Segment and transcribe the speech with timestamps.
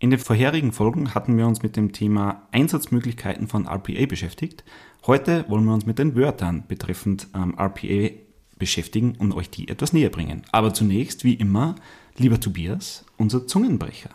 [0.00, 4.62] In den vorherigen Folgen hatten wir uns mit dem Thema Einsatzmöglichkeiten von RPA beschäftigt.
[5.08, 8.14] Heute wollen wir uns mit den Wörtern betreffend ähm, RPA
[8.58, 10.42] beschäftigen und euch die etwas näher bringen.
[10.52, 11.74] Aber zunächst, wie immer,
[12.16, 14.10] lieber Tobias, unser Zungenbrecher.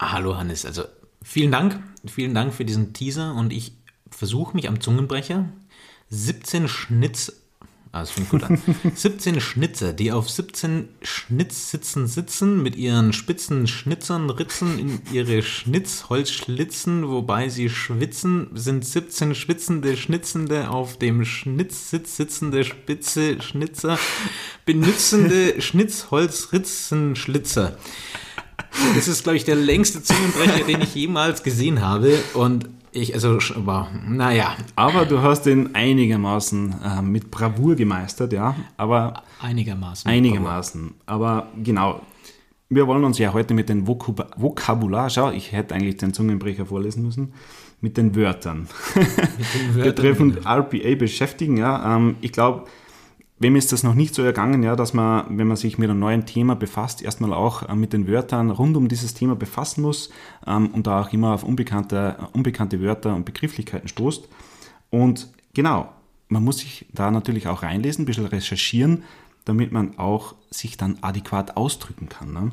[0.00, 0.82] Hallo Hannes, also
[1.22, 3.74] vielen Dank, vielen Dank für diesen Teaser und ich
[4.10, 5.48] versuche mich am Zungenbrecher.
[6.10, 7.47] 17 Schnitz
[7.90, 8.60] Ah, das fängt gut an.
[8.94, 17.08] 17 Schnitzer, die auf 17 Schnitzsitzen sitzen, mit ihren spitzen Schnitzern ritzen in ihre Schnitzholzschlitzen,
[17.08, 23.98] wobei sie schwitzen, sind 17 schwitzende, schnitzende, auf dem Schnitzsitz sitzende Spitze Schnitzer,
[24.66, 27.78] benützende Schnitzholzritzenschlitzer.
[28.94, 32.18] Das ist, glaube ich, der längste Zungenbrecher, den ich jemals gesehen habe.
[32.34, 34.56] Und ich, also, wow, naja.
[34.76, 38.56] Aber du hast ihn einigermaßen äh, mit Bravour gemeistert, ja.
[38.76, 40.10] Aber einigermaßen.
[40.10, 40.94] Einigermaßen.
[41.06, 42.00] Aber genau.
[42.70, 46.66] Wir wollen uns ja heute mit dem Vokab Vokabular, schau, ich hätte eigentlich den Zungenbrecher
[46.66, 47.32] vorlesen müssen,
[47.80, 51.56] mit den Wörtern, mit den Wörtern betreffend RPA beschäftigen.
[51.56, 51.96] Ja.
[51.96, 52.64] Ähm, ich glaube,
[53.40, 56.00] Wem ist das noch nicht so ergangen, ja, dass man, wenn man sich mit einem
[56.00, 60.10] neuen Thema befasst, erstmal auch äh, mit den Wörtern rund um dieses Thema befassen muss
[60.46, 64.28] ähm, und da auch immer auf unbekannte, unbekannte Wörter und Begrifflichkeiten stoßt.
[64.90, 65.92] Und genau,
[66.28, 69.04] man muss sich da natürlich auch reinlesen, ein bisschen recherchieren,
[69.44, 72.32] damit man auch sich dann adäquat ausdrücken kann.
[72.32, 72.50] Ne?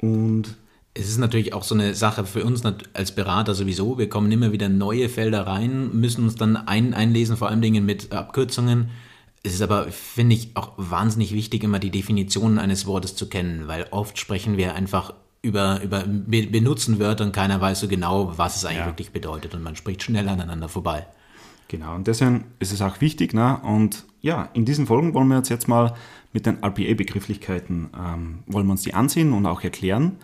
[0.00, 0.56] Und
[0.94, 3.96] es ist natürlich auch so eine Sache für uns als Berater sowieso.
[3.96, 7.86] Wir kommen immer wieder neue Felder rein, müssen uns dann ein, einlesen, vor allen Dingen
[7.86, 8.90] mit Abkürzungen
[9.48, 13.66] es ist aber, finde ich, auch wahnsinnig wichtig, immer die Definitionen eines Wortes zu kennen,
[13.66, 18.56] weil oft sprechen wir einfach über, über benutzen Wörter und keiner weiß so genau, was
[18.56, 18.86] es eigentlich ja.
[18.86, 21.06] wirklich bedeutet und man spricht schnell aneinander vorbei.
[21.68, 23.60] Genau, und deswegen ist es auch wichtig, ne?
[23.62, 25.94] und ja, in diesen Folgen wollen wir uns jetzt mal
[26.32, 30.16] mit den RPA-Begrifflichkeiten, ähm, wollen wir uns die ansehen und auch erklären.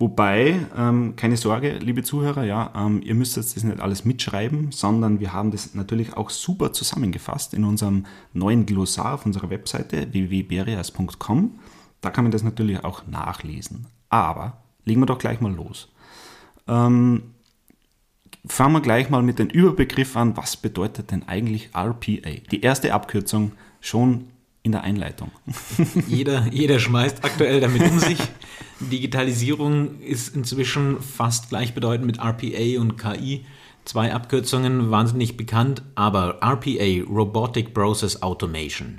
[0.00, 4.70] Wobei, ähm, keine Sorge, liebe Zuhörer, ja, ähm, ihr müsst jetzt das nicht alles mitschreiben,
[4.70, 10.12] sondern wir haben das natürlich auch super zusammengefasst in unserem neuen Glossar auf unserer Webseite
[10.12, 11.58] www.berias.com.
[12.00, 13.86] Da kann man das natürlich auch nachlesen.
[14.08, 15.88] Aber legen wir doch gleich mal los.
[16.68, 17.34] Ähm,
[18.46, 20.36] fangen wir gleich mal mit dem Überbegriff an.
[20.36, 22.30] Was bedeutet denn eigentlich RPA?
[22.52, 23.50] Die erste Abkürzung
[23.80, 24.28] schon
[24.62, 25.30] in der Einleitung.
[26.08, 28.18] Jeder, jeder schmeißt aktuell damit um sich.
[28.80, 33.44] Digitalisierung ist inzwischen fast gleichbedeutend mit RPA und KI.
[33.84, 38.98] Zwei Abkürzungen, wahnsinnig bekannt, aber RPA, Robotic Process Automation.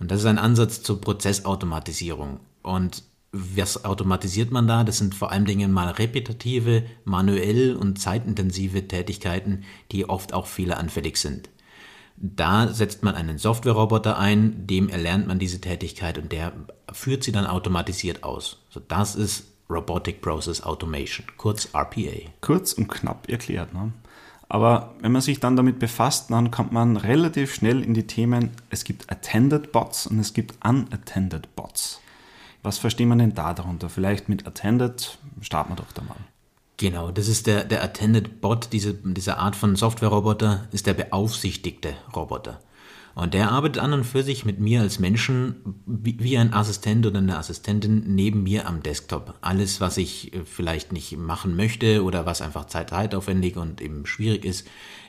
[0.00, 2.40] Und das ist ein Ansatz zur Prozessautomatisierung.
[2.62, 4.84] Und was automatisiert man da?
[4.84, 11.16] Das sind vor allen Dingen mal repetitive, manuell und zeitintensive Tätigkeiten, die oft auch fehleranfällig
[11.16, 11.48] sind.
[12.16, 16.52] Da setzt man einen Softwareroboter ein, dem erlernt man diese Tätigkeit und der
[16.92, 18.58] führt sie dann automatisiert aus.
[18.70, 22.30] So, das ist Robotic Process Automation, kurz RPA.
[22.40, 23.74] Kurz und knapp erklärt.
[23.74, 23.92] Ne?
[24.48, 28.50] Aber wenn man sich dann damit befasst, dann kommt man relativ schnell in die Themen,
[28.70, 32.00] es gibt Attended Bots und es gibt Unattended Bots.
[32.62, 33.88] Was versteht man denn da darunter?
[33.88, 36.16] Vielleicht mit Attended starten wir doch da mal.
[36.76, 41.94] Genau, das ist der, der Attended Bot, diese, diese Art von Software-Roboter, ist der beaufsichtigte
[42.14, 42.60] Roboter.
[43.14, 47.18] Und der arbeitet an und für sich mit mir als Menschen wie, ein Assistent oder
[47.18, 49.34] eine Assistentin neben mir am Desktop.
[49.40, 54.44] Alles, was ich äh, vielleicht nicht machen möchte oder was einfach zeitaufwendig und eben schwierig
[54.44, 54.66] ist,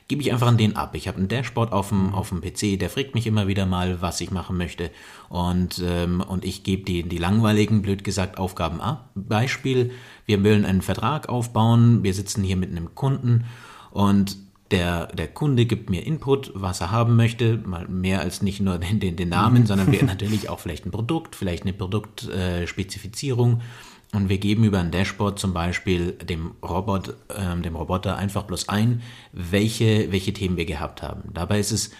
[0.08, 0.94] gebe ich einfach an den ab.
[0.94, 4.00] Ich habe einen Dashboard auf dem, auf dem PC, der fragt mich immer wieder mal,
[4.00, 4.92] was ich machen möchte.
[5.28, 9.10] Und, ähm, und ich gebe die, die langweiligen, blöd gesagt, Aufgaben ab.
[9.16, 9.90] Beispiel,
[10.24, 13.46] wir wollen einen Vertrag aufbauen, wir sitzen hier mit einem Kunden
[13.90, 14.36] und
[14.70, 18.78] der, der Kunde gibt mir Input, was er haben möchte, mal mehr als nicht nur
[18.78, 19.66] den, den, den Namen, mhm.
[19.66, 23.60] sondern wir natürlich auch vielleicht ein Produkt, vielleicht eine Produktspezifizierung.
[23.60, 28.44] Äh, und wir geben über ein Dashboard zum Beispiel dem, Robot, äh, dem Roboter einfach
[28.44, 31.24] bloß ein, welche, welche Themen wir gehabt haben.
[31.34, 31.90] Dabei ist es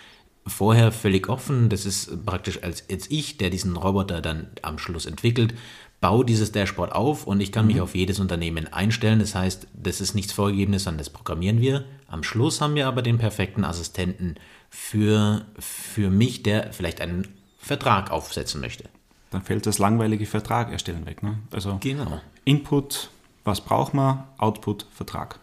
[0.47, 1.69] vorher völlig offen.
[1.69, 5.55] Das ist praktisch als jetzt ich, der diesen Roboter dann am Schluss entwickelt,
[6.01, 7.83] baue dieses Dashboard auf und ich kann mich mhm.
[7.83, 9.19] auf jedes Unternehmen einstellen.
[9.19, 11.85] Das heißt, das ist nichts Vorgegebenes, sondern das programmieren wir.
[12.09, 14.37] Am Schluss haben wir aber den perfekten Assistenten
[14.71, 17.29] für, für mich, der vielleicht einen
[17.59, 18.85] Vertrag aufsetzen möchte.
[19.31, 21.23] Dann fällt das langweilige Vertrag erstellen weg.
[21.23, 21.39] Ne?
[21.51, 22.21] Also genau.
[22.45, 23.11] Input,
[23.45, 25.41] was braucht man, Output, Vertrag.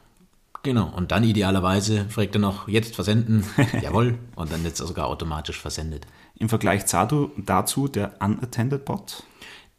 [0.63, 3.44] Genau, und dann idealerweise fragt er noch, jetzt versenden,
[3.81, 6.07] jawohl, und dann wird es sogar automatisch versendet.
[6.38, 9.23] Im Vergleich dazu der Unattended Bot?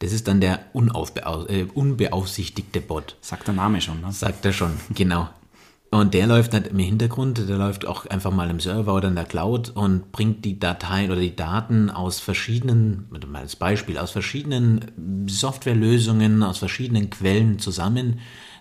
[0.04, 3.16] Das ist dann der äh, unbeaufsichtigte Bot.
[3.22, 4.12] Sagt der Name schon, ne?
[4.12, 5.30] Sagt er schon, genau.
[5.90, 9.14] Und der läuft nicht im Hintergrund, der läuft auch einfach mal im Server oder in
[9.14, 14.10] der Cloud und bringt die Dateien oder die Daten aus verschiedenen, mal als Beispiel, aus
[14.10, 18.20] verschiedenen Softwarelösungen, aus verschiedenen Quellen zusammen,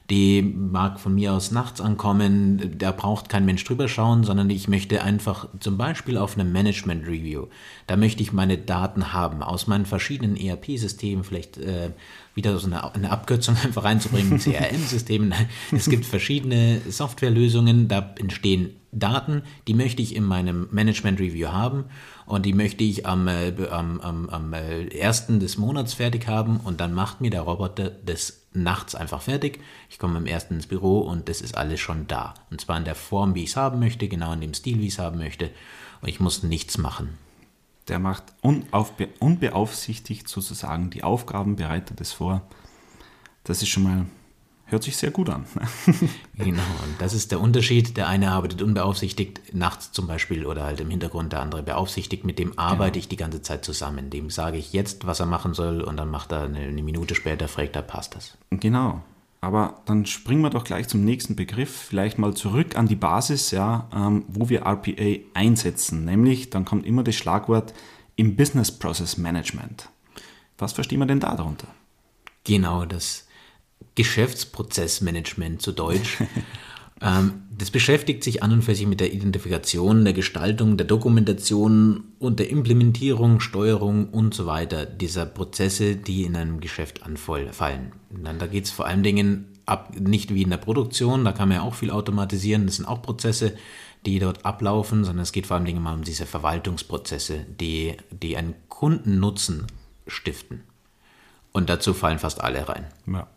[0.09, 4.67] die mag von mir aus nachts ankommen, da braucht kein Mensch drüber schauen, sondern ich
[4.67, 7.47] möchte einfach zum Beispiel auf einem Management Review,
[7.87, 11.91] da möchte ich meine Daten haben aus meinen verschiedenen ERP-Systemen, vielleicht äh,
[12.35, 15.33] wieder so eine, eine Abkürzung einfach reinzubringen, CRM-Systemen.
[15.71, 21.85] Es gibt verschiedene Softwarelösungen, da entstehen Daten, die möchte ich in meinem Management Review haben
[22.25, 26.59] und die möchte ich am, äh, am, am, am äh, ersten des Monats fertig haben
[26.63, 29.59] und dann macht mir der Roboter das nachts einfach fertig.
[29.89, 32.33] Ich komme am ersten ins Büro und das ist alles schon da.
[32.49, 34.87] Und zwar in der Form, wie ich es haben möchte, genau in dem Stil, wie
[34.87, 35.51] ich es haben möchte.
[36.01, 37.17] Und ich muss nichts machen.
[37.87, 42.41] Der macht unaufbe unbeaufsichtigt sozusagen die Aufgaben, bereitet es vor.
[43.43, 44.05] Das ist schon mal
[44.73, 45.45] Hört sich sehr gut an.
[46.35, 47.95] genau, und das ist der Unterschied.
[47.95, 52.25] Der eine arbeitet unbeaufsichtigt, nachts zum Beispiel oder halt im Hintergrund, der andere beaufsichtigt.
[52.25, 53.01] Mit dem arbeite genau.
[53.01, 54.09] ich die ganze Zeit zusammen.
[54.09, 57.13] Dem sage ich jetzt, was er machen soll und dann macht er eine, eine Minute
[57.13, 58.35] später, fragt er, passt das.
[58.49, 59.03] Genau.
[59.41, 63.51] Aber dann springen wir doch gleich zum nächsten Begriff, vielleicht mal zurück an die Basis,
[63.51, 66.03] ja, ähm, wo wir RPA einsetzen.
[66.03, 67.75] Nämlich, dann kommt immer das Schlagwort
[68.15, 69.89] im Business Process Management.
[70.57, 71.67] Was verstehen wir denn da darunter?
[72.43, 73.27] Genau, das
[73.95, 76.17] Geschäftsprozessmanagement zu Deutsch.
[77.03, 82.05] Ähm, das beschäftigt sich an und für sich mit der Identifikation, der Gestaltung, der Dokumentation
[82.17, 87.91] und der Implementierung, Steuerung und so weiter dieser Prozesse, die in einem Geschäft anfallen.
[88.09, 91.49] Dann, da geht es vor allen Dingen ab, nicht wie in der Produktion, da kann
[91.49, 93.55] man ja auch viel automatisieren, das sind auch Prozesse,
[94.05, 98.37] die dort ablaufen, sondern es geht vor allen Dingen mal um diese Verwaltungsprozesse, die, die
[98.37, 99.67] einen Kundennutzen
[100.07, 100.63] stiften.
[101.51, 102.85] Und dazu fallen fast alle rein.
[103.07, 103.27] Ja.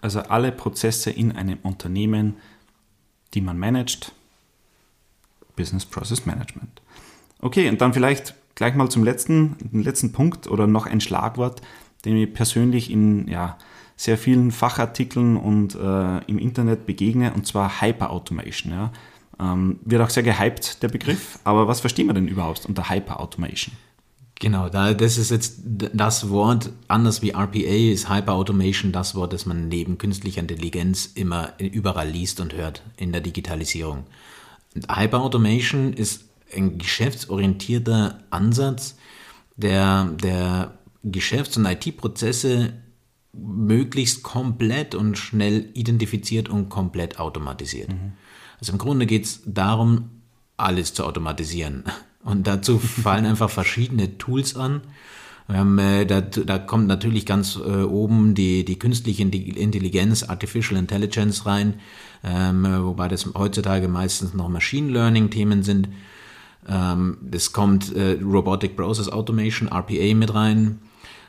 [0.00, 2.36] Also alle Prozesse in einem Unternehmen,
[3.34, 4.12] die man managt,
[5.56, 6.82] Business Process Management.
[7.40, 11.62] Okay, und dann vielleicht gleich mal zum letzten, letzten Punkt oder noch ein Schlagwort,
[12.04, 13.58] dem ich persönlich in ja,
[13.96, 18.72] sehr vielen Fachartikeln und äh, im Internet begegne, und zwar Hyper Automation.
[18.72, 18.92] Ja.
[19.38, 23.20] Ähm, wird auch sehr gehypt, der Begriff, aber was verstehen wir denn überhaupt unter Hyper
[23.20, 23.74] Automation?
[24.38, 29.46] Genau, da, das ist jetzt das Wort, anders wie RPA ist Hyperautomation das Wort, das
[29.46, 34.04] man neben künstlicher Intelligenz immer überall liest und hört in der Digitalisierung.
[34.88, 36.24] Hyperautomation ist
[36.54, 38.96] ein geschäftsorientierter Ansatz,
[39.56, 42.74] der, der Geschäfts- und IT-Prozesse
[43.32, 47.88] möglichst komplett und schnell identifiziert und komplett automatisiert.
[47.88, 48.12] Mhm.
[48.60, 50.10] Also im Grunde geht es darum,
[50.58, 51.84] alles zu automatisieren.
[52.26, 54.80] Und dazu fallen einfach verschiedene Tools an.
[55.48, 61.46] Ähm, äh, da, da kommt natürlich ganz äh, oben die, die künstliche Intelligenz, Artificial Intelligence
[61.46, 61.74] rein,
[62.24, 65.88] ähm, äh, wobei das heutzutage meistens noch Machine Learning Themen sind.
[66.68, 70.80] Ähm, es kommt äh, Robotic Process Automation, RPA mit rein.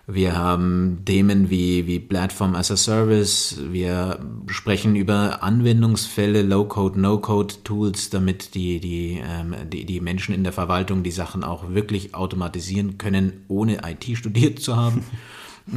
[0.09, 3.57] Wir haben Themen wie, wie Platform as a Service.
[3.69, 10.53] Wir sprechen über Anwendungsfälle, Low-Code, No-Code-Tools, damit die, die, ähm, die, die Menschen in der
[10.53, 15.03] Verwaltung die Sachen auch wirklich automatisieren können, ohne IT studiert zu haben.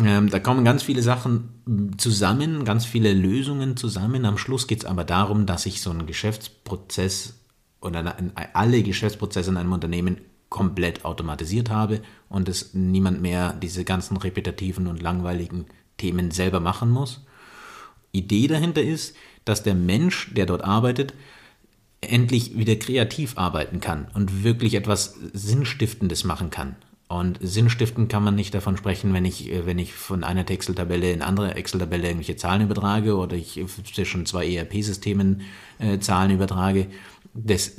[0.05, 4.25] Ähm, da kommen ganz viele Sachen zusammen, ganz viele Lösungen zusammen.
[4.25, 7.41] Am Schluss geht es aber darum, dass ich so einen Geschäftsprozess
[7.81, 8.15] oder
[8.53, 10.19] alle Geschäftsprozesse in einem Unternehmen
[10.51, 15.67] komplett automatisiert habe und es niemand mehr diese ganzen repetitiven und langweiligen
[15.97, 17.25] Themen selber machen muss.
[18.13, 21.15] Idee dahinter ist, dass der Mensch, der dort arbeitet,
[22.01, 26.77] endlich wieder kreativ arbeiten kann und wirklich etwas Sinnstiftendes machen kann.
[27.09, 31.23] Und Sinnstiften kann man nicht davon sprechen, wenn ich, wenn ich von einer Excel-Tabelle in
[31.23, 33.61] andere Excel-Tabelle irgendwelche Zahlen übertrage oder ich
[33.93, 35.43] zwischen zwei ERP-Systemen
[35.81, 36.87] äh, Zahlen übertrage,
[37.35, 37.77] das,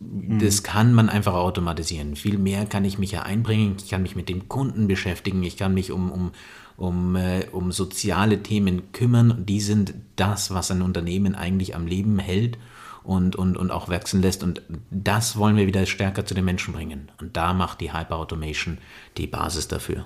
[0.00, 2.16] das kann man einfach automatisieren.
[2.16, 3.76] Viel mehr kann ich mich ja einbringen.
[3.78, 5.42] Ich kann mich mit dem Kunden beschäftigen.
[5.42, 6.30] Ich kann mich um, um,
[6.76, 9.46] um, äh, um soziale Themen kümmern.
[9.46, 12.58] Die sind das, was ein Unternehmen eigentlich am Leben hält
[13.02, 14.42] und, und, und auch wachsen lässt.
[14.42, 17.10] Und das wollen wir wieder stärker zu den Menschen bringen.
[17.20, 18.78] Und da macht die Hyper Automation
[19.16, 20.04] die Basis dafür.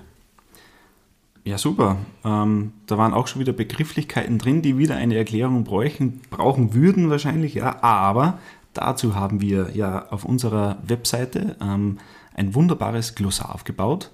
[1.47, 1.95] Ja, super.
[2.25, 7.09] Ähm, da waren auch schon wieder Begrifflichkeiten drin, die wieder eine Erklärung bräuchten, brauchen würden
[7.09, 7.81] wahrscheinlich, ja.
[7.81, 8.39] Aber
[8.77, 11.97] Dazu haben wir ja auf unserer Webseite ähm,
[12.35, 14.11] ein wunderbares Glossar aufgebaut,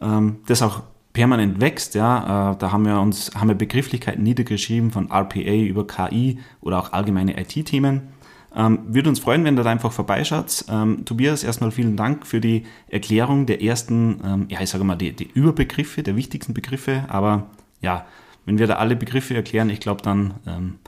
[0.00, 1.94] ähm, das auch permanent wächst.
[1.94, 6.78] Ja, äh, da haben wir uns haben wir Begrifflichkeiten niedergeschrieben von RPA über KI oder
[6.78, 8.08] auch allgemeine IT-Themen.
[8.56, 10.64] Ähm, würde uns freuen, wenn ihr da einfach vorbeischaut.
[10.68, 14.96] Ähm, Tobias, erstmal vielen Dank für die Erklärung der ersten, ähm, ja, ich sage mal,
[14.96, 17.04] die, die Überbegriffe, der wichtigsten Begriffe.
[17.08, 17.46] Aber
[17.80, 18.06] ja,
[18.46, 20.78] wenn wir da alle Begriffe erklären, ich glaube, dann ähm,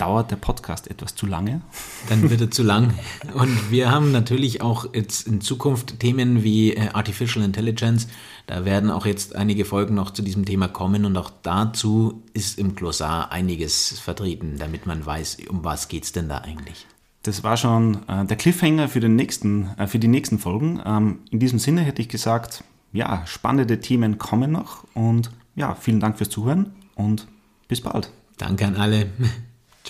[0.00, 1.60] dauert der Podcast etwas zu lange.
[2.08, 2.94] Dann wird er zu lang.
[3.34, 8.08] Und wir haben natürlich auch jetzt in Zukunft Themen wie äh, Artificial Intelligence.
[8.46, 12.58] Da werden auch jetzt einige Folgen noch zu diesem Thema kommen und auch dazu ist
[12.58, 16.86] im Glossar einiges vertreten, damit man weiß, um was geht es denn da eigentlich.
[17.22, 20.80] Das war schon äh, der Cliffhanger für, den nächsten, äh, für die nächsten Folgen.
[20.84, 26.00] Ähm, in diesem Sinne hätte ich gesagt, ja, spannende Themen kommen noch und ja, vielen
[26.00, 27.26] Dank fürs Zuhören und
[27.68, 28.10] bis bald.
[28.38, 29.10] Danke an alle.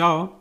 [0.00, 0.39] Ciao.